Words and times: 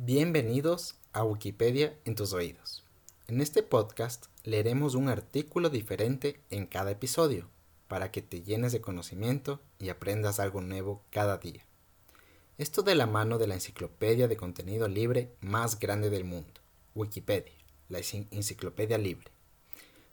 Bienvenidos 0.00 0.94
a 1.12 1.24
Wikipedia 1.24 1.98
en 2.04 2.14
tus 2.14 2.32
oídos. 2.32 2.84
En 3.26 3.40
este 3.40 3.64
podcast 3.64 4.26
leeremos 4.44 4.94
un 4.94 5.08
artículo 5.08 5.70
diferente 5.70 6.40
en 6.50 6.66
cada 6.66 6.92
episodio 6.92 7.48
para 7.88 8.12
que 8.12 8.22
te 8.22 8.42
llenes 8.42 8.70
de 8.70 8.80
conocimiento 8.80 9.60
y 9.80 9.88
aprendas 9.88 10.38
algo 10.38 10.60
nuevo 10.60 11.02
cada 11.10 11.38
día. 11.38 11.64
Esto 12.58 12.82
de 12.82 12.94
la 12.94 13.08
mano 13.08 13.38
de 13.38 13.48
la 13.48 13.54
enciclopedia 13.54 14.28
de 14.28 14.36
contenido 14.36 14.86
libre 14.86 15.32
más 15.40 15.80
grande 15.80 16.10
del 16.10 16.22
mundo, 16.22 16.60
Wikipedia, 16.94 17.56
la 17.88 17.98
enciclopedia 17.98 18.98
libre. 18.98 19.32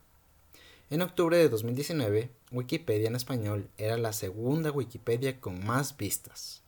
En 0.90 1.02
octubre 1.02 1.38
de 1.38 1.50
2019, 1.50 2.30
Wikipedia 2.52 3.08
en 3.08 3.16
español 3.16 3.70
era 3.78 3.98
la 3.98 4.14
segunda 4.14 4.70
Wikipedia 4.72 5.40
con 5.40 5.66
más 5.66 5.98
vistas, 5.98 6.62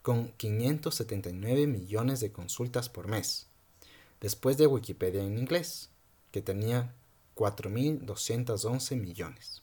con 0.00 0.28
579 0.38 1.66
millones 1.66 2.20
de 2.20 2.32
consultas 2.32 2.88
por 2.88 3.08
mes, 3.08 3.46
después 4.20 4.56
de 4.56 4.66
Wikipedia 4.66 5.22
en 5.22 5.36
inglés, 5.36 5.90
que 6.30 6.40
tenía 6.40 6.94
4.211 7.36 8.96
millones, 8.96 9.62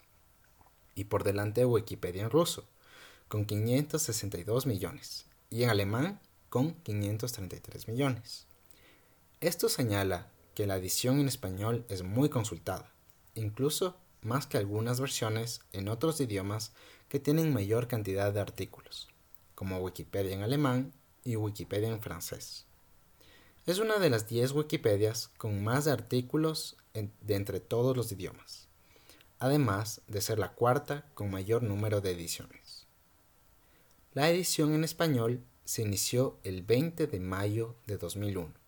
y 0.94 1.06
por 1.06 1.24
delante 1.24 1.62
de 1.62 1.66
Wikipedia 1.66 2.24
en 2.24 2.30
ruso, 2.30 2.68
con 3.28 3.46
562 3.46 4.66
millones, 4.68 5.26
y 5.50 5.64
en 5.64 5.70
alemán 5.70 6.20
con 6.50 6.74
533 6.84 7.88
millones. 7.88 8.46
Esto 9.42 9.68
señala 9.68 10.30
que 10.56 10.66
la 10.66 10.78
edición 10.78 11.20
en 11.20 11.28
español 11.28 11.86
es 11.89 12.02
muy 12.02 12.30
consultada, 12.30 12.94
incluso 13.36 13.98
más 14.22 14.48
que 14.48 14.58
algunas 14.58 15.02
versiones 15.02 15.59
en 15.73 15.89
otros 15.89 16.20
idiomas 16.22 16.72
que 17.09 17.20
tienen 17.20 17.53
mayor 17.53 17.88
cantidad 17.88 18.34
de 18.34 18.39
artículos, 18.39 19.09
como 19.53 19.78
Wikipedia 19.80 20.34
en 20.34 20.42
alemán 20.42 20.94
y 21.23 21.35
Wikipedia 21.35 21.90
en 21.90 22.02
francés. 22.02 22.66
Es 23.68 23.80
una 23.80 23.97
de 23.97 24.09
las 24.09 24.28
10 24.28 24.53
Wikipedias 24.53 25.30
con 25.38 25.63
más 25.63 25.88
artículos 25.88 26.78
de 26.94 27.35
entre 27.35 27.59
todos 27.59 27.97
los 27.97 28.12
idiomas, 28.12 28.69
además 29.40 30.01
de 30.07 30.22
ser 30.22 30.40
la 30.40 30.53
cuarta 30.53 31.06
con 31.13 31.30
mayor 31.30 31.63
número 31.63 32.00
de 32.00 32.12
ediciones. 32.12 32.88
La 34.13 34.30
edición 34.30 34.74
en 34.74 34.85
español 34.85 35.44
se 35.66 35.81
inició 35.81 36.40
el 36.44 36.62
20 36.62 37.07
de 37.07 37.19
mayo 37.19 37.75
de 37.85 37.97
2001 37.97 38.65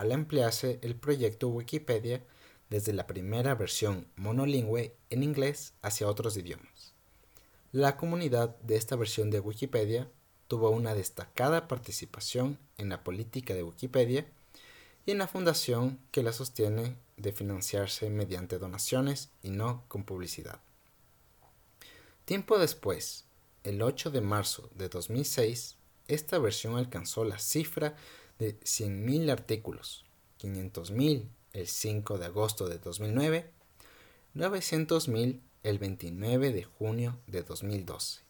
al 0.00 0.12
emplearse 0.12 0.78
el 0.80 0.96
proyecto 0.96 1.48
Wikipedia 1.48 2.24
desde 2.70 2.94
la 2.94 3.06
primera 3.06 3.54
versión 3.54 4.06
monolingüe 4.16 4.96
en 5.10 5.22
inglés 5.22 5.74
hacia 5.82 6.08
otros 6.08 6.38
idiomas. 6.38 6.94
La 7.70 7.98
comunidad 7.98 8.56
de 8.60 8.76
esta 8.76 8.96
versión 8.96 9.30
de 9.30 9.40
Wikipedia 9.40 10.10
tuvo 10.48 10.70
una 10.70 10.94
destacada 10.94 11.68
participación 11.68 12.58
en 12.78 12.88
la 12.88 13.04
política 13.04 13.52
de 13.52 13.62
Wikipedia 13.62 14.26
y 15.04 15.10
en 15.10 15.18
la 15.18 15.28
fundación 15.28 15.98
que 16.12 16.22
la 16.22 16.32
sostiene 16.32 16.96
de 17.18 17.32
financiarse 17.32 18.08
mediante 18.08 18.58
donaciones 18.58 19.28
y 19.42 19.50
no 19.50 19.84
con 19.88 20.04
publicidad. 20.04 20.60
Tiempo 22.24 22.58
después, 22.58 23.26
el 23.64 23.82
8 23.82 24.10
de 24.10 24.22
marzo 24.22 24.70
de 24.74 24.88
2006, 24.88 25.76
esta 26.08 26.38
versión 26.38 26.76
alcanzó 26.76 27.24
la 27.24 27.38
cifra 27.38 27.96
de 28.40 28.58
100.000 28.60 29.30
artículos, 29.30 30.04
500.000 30.40 31.28
el 31.52 31.66
5 31.68 32.18
de 32.18 32.24
agosto 32.24 32.68
de 32.68 32.78
2009, 32.78 33.50
900.000 34.34 35.40
el 35.62 35.78
29 35.78 36.52
de 36.52 36.64
junio 36.64 37.18
de 37.26 37.42
2012 37.42 38.22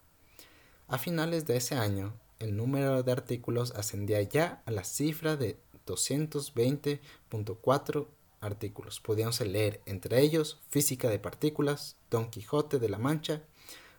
A 0.88 0.98
finales 0.98 1.46
de 1.46 1.58
ese 1.58 1.76
año, 1.76 2.14
el 2.40 2.56
número 2.56 3.04
de 3.04 3.12
artículos 3.12 3.74
ascendía 3.76 4.22
ya 4.22 4.64
a 4.66 4.72
la 4.72 4.86
cifra 4.86 5.36
de 5.36 5.58
220.4 5.86 8.08
artículos. 8.42 9.00
Podíamos 9.02 9.40
leer 9.42 9.82
entre 9.86 10.22
ellos 10.22 10.60
Física 10.70 11.10
de 11.10 11.20
Partículas, 11.20 11.98
Don 12.10 12.30
Quijote 12.30 12.80
de 12.80 12.88
la 12.90 12.98
Mancha, 12.98 13.44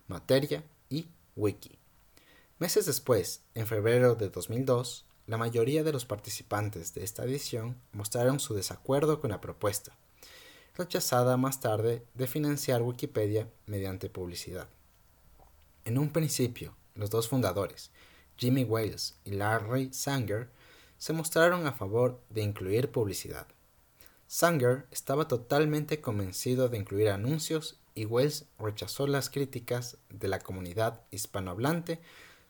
Materia 0.09 0.65
y 0.89 1.09
Wiki. 1.37 1.79
Meses 2.59 2.87
después, 2.87 3.43
en 3.55 3.67
febrero 3.67 4.15
de 4.15 4.31
2002, 4.31 5.05
la 5.27 5.37
mayoría 5.37 5.85
de 5.85 5.93
los 5.93 6.07
participantes 6.07 6.95
de 6.95 7.05
esta 7.05 7.25
edición 7.25 7.77
mostraron 7.93 8.41
su 8.41 8.55
desacuerdo 8.55 9.21
con 9.21 9.31
la 9.31 9.41
propuesta, 9.41 9.97
rechazada 10.77 11.37
más 11.37 11.61
tarde 11.61 12.05
de 12.15 12.27
financiar 12.27 12.83
Wikipedia 12.83 13.49
mediante 13.67 14.11
publicidad. 14.11 14.69
En 15.85 15.99
un 15.99 16.11
principio, 16.11 16.75
los 16.95 17.11
dos 17.11 17.29
fundadores, 17.29 17.93
Jimmy 18.41 18.65
Wales 18.65 19.17
y 19.25 19.33
Larry 19.33 19.93
Sanger, 19.93 20.49
se 20.97 21.13
mostraron 21.13 21.67
a 21.67 21.73
favor 21.73 22.23
de 22.31 22.41
incluir 22.41 22.91
publicidad. 22.91 23.47
Sanger 24.27 24.87
estaba 24.91 25.29
totalmente 25.29 26.01
convencido 26.01 26.71
de 26.71 26.79
incluir 26.79 27.11
anuncios 27.11 27.79
y 27.95 28.07
Wales 28.07 28.47
rechazó 28.59 29.07
las 29.07 29.29
críticas 29.29 29.99
de 30.09 30.29
la 30.29 30.39
comunidad 30.39 31.03
hispanohablante 31.11 32.01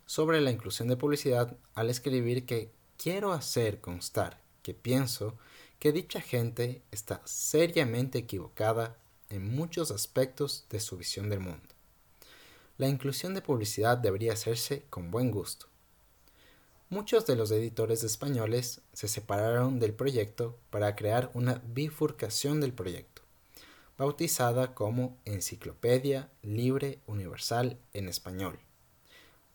sobre 0.06 0.40
la 0.40 0.52
inclusión 0.52 0.86
de 0.86 0.96
publicidad 0.96 1.56
al 1.74 1.90
escribir 1.90 2.46
que 2.46 2.70
quiero 2.96 3.32
hacer 3.32 3.80
constar 3.80 4.40
que 4.62 4.74
pienso 4.74 5.36
que 5.80 5.90
dicha 5.90 6.20
gente 6.20 6.82
está 6.92 7.20
seriamente 7.24 8.18
equivocada 8.18 8.96
en 9.28 9.52
muchos 9.54 9.90
aspectos 9.90 10.66
de 10.70 10.78
su 10.78 10.96
visión 10.96 11.30
del 11.30 11.40
mundo. 11.40 11.74
La 12.78 12.88
inclusión 12.88 13.34
de 13.34 13.42
publicidad 13.42 13.98
debería 13.98 14.34
hacerse 14.34 14.84
con 14.90 15.10
buen 15.10 15.30
gusto. 15.30 15.69
Muchos 16.90 17.24
de 17.24 17.36
los 17.36 17.50
editores 17.50 18.04
españoles 18.04 18.82
se 18.92 19.08
separaron 19.08 19.78
del 19.78 19.94
proyecto 19.94 20.58
para 20.68 20.94
crear 20.96 21.30
una 21.32 21.62
bifurcación 21.72 22.60
del 22.60 22.74
proyecto, 22.74 23.22
bautizada 23.96 24.74
como 24.74 25.16
Enciclopedia 25.24 26.28
Libre 26.42 26.98
Universal 27.06 27.78
en 27.94 28.08
Español 28.08 28.58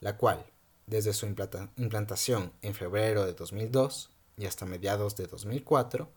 la 0.06 0.18
cual, 0.18 0.46
desde 0.86 1.14
su 1.14 1.26
implantación 1.26 2.52
en 2.62 2.76
febrero 2.76 3.26
de 3.26 3.34
2002 3.34 4.12
y 4.38 4.46
hasta 4.46 4.68
mediados 4.68 5.16
de 5.16 5.26
2004, 5.26 6.08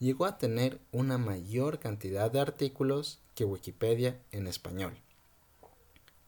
llegó 0.00 0.24
a 0.24 0.36
tener 0.36 0.80
una 0.90 1.16
mayor 1.16 1.78
cantidad 1.78 2.28
de 2.28 2.40
artículos 2.40 3.20
que 3.36 3.44
Wikipedia 3.44 4.18
en 4.32 4.48
español. 4.48 4.96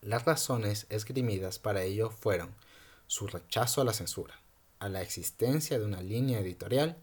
Las 0.00 0.25
razones 0.25 0.87
esgrimidas 0.90 1.58
para 1.58 1.82
ello 1.82 2.11
fueron 2.11 2.55
su 3.12 3.26
rechazo 3.26 3.82
a 3.82 3.85
la 3.85 3.93
censura, 3.93 4.41
a 4.79 4.88
la 4.88 5.03
existencia 5.03 5.79
de 5.79 5.85
una 5.85 6.00
línea 6.00 6.41
editorial 6.41 6.97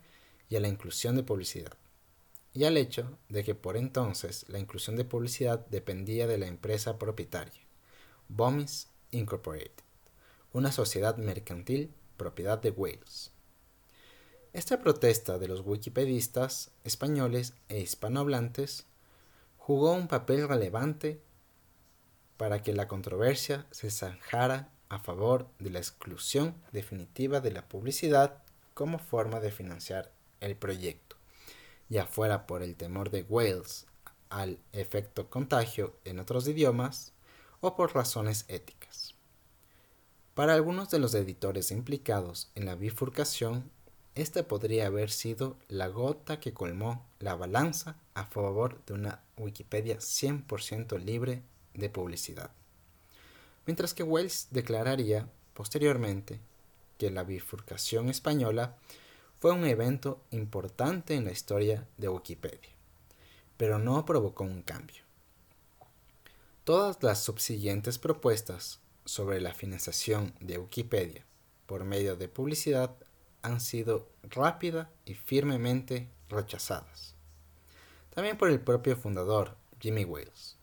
y 0.50 0.56
a 0.56 0.60
la 0.60 0.68
inclusión 0.68 1.16
de 1.16 1.22
publicidad, 1.22 1.78
y 2.52 2.64
al 2.64 2.78
hecho 2.78 3.20
de 3.30 3.44
que 3.44 3.54
por 3.54 3.78
entonces 3.78 4.44
la 4.50 4.58
inclusión 4.58 4.96
de 4.96 5.06
publicidad 5.06 5.68
dependía 5.68 6.26
de 6.26 6.40
la 6.40 6.48
empresa 6.48 6.98
propietaria, 6.98 7.62
Bomis 8.28 8.88
Incorporated 9.12 9.84
una 10.52 10.72
sociedad 10.72 11.16
mercantil 11.18 11.94
propiedad 12.18 12.60
de 12.60 12.72
Wales. 12.72 13.32
Esta 14.52 14.80
protesta 14.80 15.38
de 15.38 15.48
los 15.48 15.62
wikipedistas 15.62 16.72
españoles 16.84 17.54
e 17.68 17.82
hispanohablantes 17.82 18.88
jugó 19.58 19.94
un 19.94 20.08
papel 20.08 20.48
relevante 20.48 21.22
para 22.38 22.64
que 22.64 22.74
la 22.74 22.88
controversia 22.88 23.68
se 23.70 23.92
zanjara 23.92 24.72
a 24.90 25.00
favor 25.00 25.48
de 25.60 25.70
la 25.70 25.80
exclusión 25.80 26.56
definitiva 26.72 27.40
de 27.40 27.52
la 27.52 27.68
publicidad 27.68 28.44
como 28.74 29.00
forma 29.00 29.40
de 29.40 29.52
financiar 29.52 30.12
el 30.42 30.56
proyecto, 30.56 31.16
ya 31.90 32.06
fuera 32.06 32.48
por 32.48 32.64
el 32.64 32.76
temor 32.76 33.12
de 33.12 33.24
Wales 33.24 33.86
al 34.30 34.60
efecto 34.74 35.30
contagio 35.30 35.96
en 36.06 36.20
otros 36.20 36.48
idiomas 36.48 37.14
o 37.62 37.76
por 37.76 37.94
razones 37.94 38.46
éticas. 38.48 39.16
Para 40.34 40.54
algunos 40.54 40.90
de 40.90 41.00
los 41.00 41.14
editores 41.16 41.72
implicados 41.72 42.50
en 42.56 42.66
la 42.66 42.76
bifurcación, 42.76 43.70
esta 44.16 44.48
podría 44.48 44.88
haber 44.88 45.12
sido 45.12 45.58
la 45.68 45.88
gota 45.88 46.40
que 46.40 46.54
colmó 46.54 47.06
la 47.20 47.36
balanza 47.36 47.98
a 48.14 48.26
favor 48.26 48.84
de 48.86 48.94
una 48.94 49.24
Wikipedia 49.38 49.98
100% 49.98 50.98
libre 51.00 51.44
de 51.74 51.90
publicidad. 51.90 52.52
Mientras 53.70 53.94
que 53.94 54.02
Wells 54.02 54.48
declararía 54.50 55.30
posteriormente 55.54 56.40
que 56.98 57.12
la 57.12 57.24
bifurcación 57.24 58.10
española 58.10 58.76
fue 59.38 59.52
un 59.52 59.64
evento 59.64 60.24
importante 60.32 61.14
en 61.14 61.26
la 61.26 61.32
historia 61.32 61.88
de 61.98 62.10
Wikipedia, 62.10 62.72
pero 63.58 63.78
no 63.78 64.04
provocó 64.08 64.44
un 64.44 64.64
cambio. 64.64 65.04
Todas 66.64 67.04
las 67.04 67.24
subsiguientes 67.24 68.00
propuestas 68.00 68.80
sobre 69.06 69.40
la 69.40 69.54
financiación 69.54 70.34
de 70.40 70.58
Wikipedia 70.58 71.24
por 71.68 71.84
medio 71.84 72.16
de 72.16 72.28
publicidad 72.28 72.96
han 73.44 73.62
sido 73.62 74.10
rápida 74.24 74.90
y 75.06 75.14
firmemente 75.14 76.10
rechazadas. 76.28 77.14
También 78.16 78.36
por 78.36 78.50
el 78.50 78.62
propio 78.62 78.98
fundador, 78.98 79.58
Jimmy 79.80 80.06
Wales. 80.06 80.58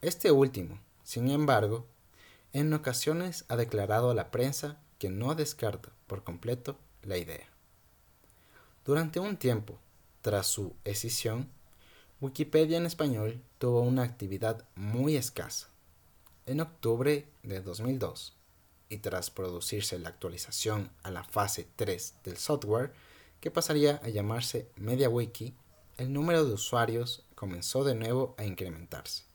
Este 0.00 0.30
último, 0.30 0.78
sin 1.08 1.30
embargo, 1.30 1.86
en 2.52 2.70
ocasiones 2.74 3.46
ha 3.48 3.56
declarado 3.56 4.10
a 4.10 4.14
la 4.14 4.30
prensa 4.30 4.76
que 4.98 5.08
no 5.08 5.34
descarta 5.34 5.88
por 6.06 6.22
completo 6.22 6.76
la 7.00 7.16
idea. 7.16 7.48
Durante 8.84 9.18
un 9.18 9.38
tiempo, 9.38 9.78
tras 10.20 10.48
su 10.48 10.76
escisión, 10.84 11.48
Wikipedia 12.20 12.76
en 12.76 12.84
español 12.84 13.42
tuvo 13.56 13.80
una 13.80 14.02
actividad 14.02 14.66
muy 14.74 15.16
escasa 15.16 15.70
en 16.44 16.60
octubre 16.60 17.26
de 17.42 17.62
2002 17.62 18.36
y 18.90 18.98
tras 18.98 19.30
producirse 19.30 19.98
la 19.98 20.10
actualización 20.10 20.90
a 21.02 21.10
la 21.10 21.24
fase 21.24 21.66
3 21.76 22.16
del 22.22 22.36
software, 22.36 22.92
que 23.40 23.50
pasaría 23.50 23.98
a 24.04 24.10
llamarse 24.10 24.70
MediaWiki, 24.76 25.54
el 25.96 26.12
número 26.12 26.44
de 26.44 26.52
usuarios 26.52 27.24
comenzó 27.34 27.82
de 27.82 27.94
nuevo 27.94 28.34
a 28.36 28.44
incrementarse. 28.44 29.27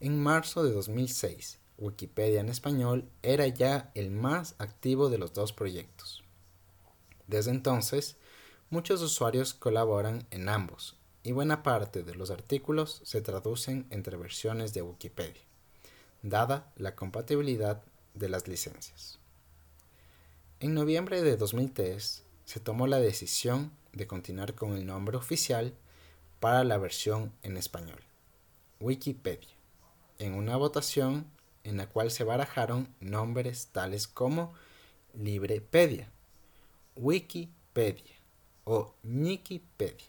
En 0.00 0.22
marzo 0.22 0.64
de 0.64 0.72
2006, 0.72 1.58
Wikipedia 1.78 2.40
en 2.40 2.48
español 2.48 3.08
era 3.22 3.46
ya 3.46 3.90
el 3.94 4.10
más 4.10 4.54
activo 4.58 5.08
de 5.10 5.18
los 5.18 5.32
dos 5.32 5.52
proyectos. 5.52 6.24
Desde 7.26 7.50
entonces, 7.50 8.16
muchos 8.70 9.02
usuarios 9.02 9.54
colaboran 9.54 10.26
en 10.30 10.48
ambos 10.48 10.96
y 11.22 11.32
buena 11.32 11.62
parte 11.62 12.02
de 12.02 12.14
los 12.14 12.30
artículos 12.30 13.00
se 13.04 13.20
traducen 13.20 13.86
entre 13.90 14.16
versiones 14.16 14.74
de 14.74 14.82
Wikipedia 14.82 15.42
dada 16.22 16.70
la 16.76 16.94
compatibilidad 16.94 17.82
de 18.14 18.28
las 18.28 18.48
licencias. 18.48 19.18
En 20.60 20.74
noviembre 20.74 21.22
de 21.22 21.36
2003 21.36 22.24
se 22.44 22.60
tomó 22.60 22.86
la 22.86 23.00
decisión 23.00 23.72
de 23.92 24.06
continuar 24.06 24.54
con 24.54 24.72
el 24.74 24.86
nombre 24.86 25.16
oficial 25.16 25.74
para 26.38 26.64
la 26.64 26.78
versión 26.78 27.32
en 27.42 27.56
español, 27.56 28.00
Wikipedia, 28.80 29.54
en 30.20 30.34
una 30.34 30.56
votación 30.56 31.26
en 31.64 31.78
la 31.78 31.88
cual 31.88 32.10
se 32.10 32.24
barajaron 32.24 32.94
nombres 33.00 33.68
tales 33.72 34.06
como 34.06 34.52
Librepedia, 35.14 36.12
Wikipedia 36.94 38.14
o 38.64 38.94
Nikipedia. 39.02 40.06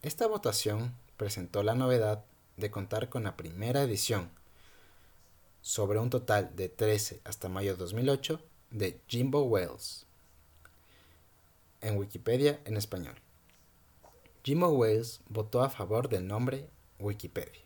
Esta 0.00 0.26
votación 0.26 0.94
presentó 1.16 1.62
la 1.62 1.74
novedad 1.74 2.24
de 2.56 2.70
contar 2.70 3.08
con 3.08 3.24
la 3.24 3.36
primera 3.36 3.82
edición 3.82 4.30
sobre 5.60 5.98
un 5.98 6.10
total 6.10 6.56
de 6.56 6.68
13 6.68 7.20
hasta 7.24 7.48
mayo 7.48 7.72
de 7.72 7.78
2008 7.78 8.40
de 8.70 9.00
Jimbo 9.06 9.42
Wales 9.42 10.06
en 11.82 11.98
Wikipedia 11.98 12.60
en 12.64 12.76
español. 12.78 13.14
Jimbo 14.42 14.68
Wales 14.70 15.20
votó 15.28 15.62
a 15.62 15.70
favor 15.70 16.08
del 16.08 16.26
nombre 16.26 16.68
Wikipedia. 16.98 17.62